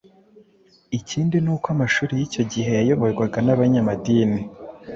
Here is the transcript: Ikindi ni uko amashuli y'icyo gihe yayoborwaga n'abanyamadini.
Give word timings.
Ikindi 0.97 1.35
ni 1.43 1.49
uko 1.55 1.67
amashuli 1.75 2.13
y'icyo 2.19 2.43
gihe 2.51 2.69
yayoborwaga 2.77 3.37
n'abanyamadini. 3.43 4.41